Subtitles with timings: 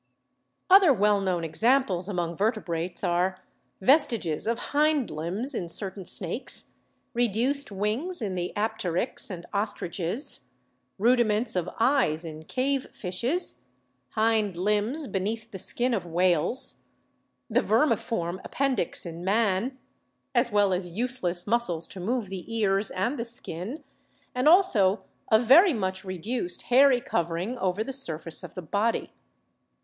[0.67, 3.39] Other well known examples among vertebrates are:
[3.81, 6.71] Vestiges of hind limbs in certain snakes,
[7.13, 10.39] reduced wings in the Apteryx and ostriches,
[10.97, 13.65] rudiments of eyes in cave fishes,
[14.13, 16.81] hind limbs beneath the skin of whales,
[17.47, 19.77] the vermi form appendix in man,
[20.33, 23.83] as well as useless muscles to move the ears and the skin,
[24.33, 29.11] and also a very much reduced hairy covering over the surface of the body.